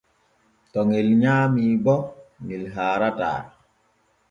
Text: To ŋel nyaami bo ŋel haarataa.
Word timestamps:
To 0.71 0.79
ŋel 0.89 1.09
nyaami 1.21 1.65
bo 1.83 1.95
ŋel 2.45 2.63
haarataa. 2.75 3.41